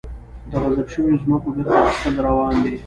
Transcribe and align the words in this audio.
د 0.49 0.51
غصب 0.61 0.87
شویو 0.93 1.19
ځمکو 1.23 1.47
بیرته 1.55 1.75
اخیستل 1.81 2.15
روان 2.27 2.53
دي؟ 2.63 2.73